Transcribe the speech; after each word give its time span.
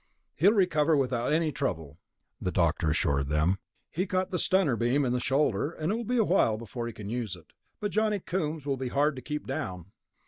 "He'll 0.35 0.53
recover 0.53 0.97
without 0.97 1.31
any 1.31 1.51
trouble," 1.51 1.99
the 2.41 2.51
doctor 2.51 2.87
had 2.87 2.91
assured 2.93 3.29
them. 3.29 3.59
"He 3.91 4.07
caught 4.07 4.31
the 4.31 4.39
stunner 4.39 4.75
beam 4.75 5.05
in 5.05 5.13
the 5.13 5.19
shoulder, 5.19 5.69
and 5.73 5.91
it 5.91 5.95
will 5.95 6.03
be 6.03 6.17
a 6.17 6.23
while 6.23 6.57
before 6.57 6.87
he 6.87 6.91
can 6.93 7.07
use 7.07 7.35
it, 7.35 7.53
but 7.79 7.91
Johnny 7.91 8.17
Coombs 8.19 8.65
will 8.65 8.77
be 8.77 8.87
hard 8.87 9.15
to 9.17 9.21
keep 9.21 9.45
down." 9.45 9.91